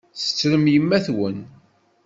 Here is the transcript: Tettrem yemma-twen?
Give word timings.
Tettrem 0.19 0.65
yemma-twen? 0.73 1.37